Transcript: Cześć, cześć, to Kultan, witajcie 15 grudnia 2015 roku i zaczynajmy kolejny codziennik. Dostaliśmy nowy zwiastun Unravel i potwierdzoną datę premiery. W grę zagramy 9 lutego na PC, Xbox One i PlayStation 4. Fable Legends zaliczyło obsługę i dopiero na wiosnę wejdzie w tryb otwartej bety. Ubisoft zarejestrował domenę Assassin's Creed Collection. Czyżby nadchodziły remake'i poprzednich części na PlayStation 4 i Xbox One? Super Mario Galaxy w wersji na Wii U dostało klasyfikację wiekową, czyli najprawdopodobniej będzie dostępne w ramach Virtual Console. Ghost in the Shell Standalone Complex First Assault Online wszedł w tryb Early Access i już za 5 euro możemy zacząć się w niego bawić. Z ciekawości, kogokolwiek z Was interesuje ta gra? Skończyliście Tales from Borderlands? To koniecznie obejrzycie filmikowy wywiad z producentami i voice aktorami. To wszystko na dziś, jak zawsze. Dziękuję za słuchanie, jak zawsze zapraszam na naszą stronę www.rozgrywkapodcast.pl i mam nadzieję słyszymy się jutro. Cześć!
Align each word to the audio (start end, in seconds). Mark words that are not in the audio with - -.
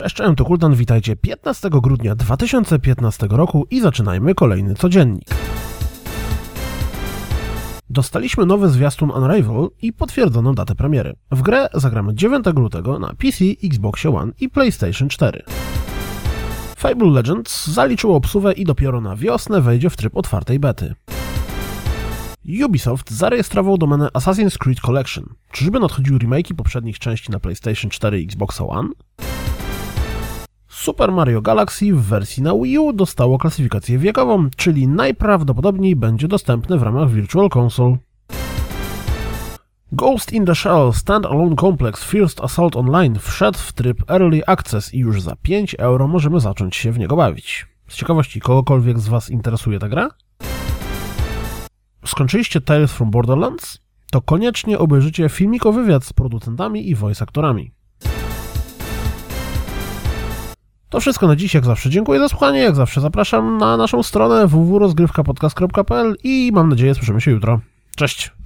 Cześć, 0.00 0.16
cześć, 0.16 0.30
to 0.36 0.44
Kultan, 0.44 0.74
witajcie 0.74 1.16
15 1.16 1.70
grudnia 1.70 2.14
2015 2.14 3.26
roku 3.30 3.66
i 3.70 3.80
zaczynajmy 3.80 4.34
kolejny 4.34 4.74
codziennik. 4.74 5.28
Dostaliśmy 7.90 8.46
nowy 8.46 8.68
zwiastun 8.68 9.10
Unravel 9.10 9.68
i 9.82 9.92
potwierdzoną 9.92 10.54
datę 10.54 10.74
premiery. 10.74 11.16
W 11.30 11.42
grę 11.42 11.68
zagramy 11.74 12.14
9 12.14 12.46
lutego 12.56 12.98
na 12.98 13.08
PC, 13.08 13.44
Xbox 13.64 14.06
One 14.06 14.32
i 14.40 14.48
PlayStation 14.48 15.08
4. 15.08 15.42
Fable 16.76 17.10
Legends 17.10 17.66
zaliczyło 17.66 18.16
obsługę 18.16 18.52
i 18.52 18.64
dopiero 18.64 19.00
na 19.00 19.16
wiosnę 19.16 19.60
wejdzie 19.60 19.90
w 19.90 19.96
tryb 19.96 20.16
otwartej 20.16 20.58
bety. 20.58 20.94
Ubisoft 22.64 23.10
zarejestrował 23.10 23.78
domenę 23.78 24.08
Assassin's 24.14 24.58
Creed 24.58 24.80
Collection. 24.80 25.24
Czyżby 25.52 25.80
nadchodziły 25.80 26.18
remake'i 26.18 26.54
poprzednich 26.54 26.98
części 26.98 27.30
na 27.30 27.40
PlayStation 27.40 27.90
4 27.90 28.20
i 28.20 28.24
Xbox 28.24 28.60
One? 28.60 28.88
Super 30.80 31.12
Mario 31.12 31.42
Galaxy 31.42 31.92
w 31.92 32.02
wersji 32.02 32.42
na 32.42 32.54
Wii 32.54 32.78
U 32.78 32.92
dostało 32.92 33.38
klasyfikację 33.38 33.98
wiekową, 33.98 34.48
czyli 34.56 34.88
najprawdopodobniej 34.88 35.96
będzie 35.96 36.28
dostępne 36.28 36.78
w 36.78 36.82
ramach 36.82 37.10
Virtual 37.10 37.48
Console. 37.54 37.96
Ghost 39.92 40.32
in 40.32 40.46
the 40.46 40.54
Shell 40.54 40.92
Standalone 40.92 41.56
Complex 41.56 42.04
First 42.04 42.40
Assault 42.40 42.76
Online 42.76 43.18
wszedł 43.18 43.58
w 43.58 43.72
tryb 43.72 44.10
Early 44.10 44.42
Access 44.46 44.94
i 44.94 44.98
już 44.98 45.22
za 45.22 45.36
5 45.36 45.74
euro 45.74 46.08
możemy 46.08 46.40
zacząć 46.40 46.76
się 46.76 46.92
w 46.92 46.98
niego 46.98 47.16
bawić. 47.16 47.66
Z 47.88 47.96
ciekawości, 47.96 48.40
kogokolwiek 48.40 48.98
z 48.98 49.08
Was 49.08 49.30
interesuje 49.30 49.78
ta 49.78 49.88
gra? 49.88 50.10
Skończyliście 52.04 52.60
Tales 52.60 52.92
from 52.92 53.10
Borderlands? 53.10 53.78
To 54.10 54.20
koniecznie 54.20 54.78
obejrzycie 54.78 55.28
filmikowy 55.28 55.82
wywiad 55.82 56.04
z 56.04 56.12
producentami 56.12 56.90
i 56.90 56.94
voice 56.94 57.22
aktorami. 57.22 57.79
To 60.90 61.00
wszystko 61.00 61.26
na 61.26 61.36
dziś, 61.36 61.54
jak 61.54 61.64
zawsze. 61.64 61.90
Dziękuję 61.90 62.20
za 62.20 62.28
słuchanie, 62.28 62.58
jak 62.58 62.74
zawsze 62.74 63.00
zapraszam 63.00 63.58
na 63.58 63.76
naszą 63.76 64.02
stronę 64.02 64.46
www.rozgrywkapodcast.pl 64.46 66.16
i 66.24 66.50
mam 66.54 66.68
nadzieję 66.68 66.94
słyszymy 66.94 67.20
się 67.20 67.30
jutro. 67.30 67.60
Cześć! 67.96 68.39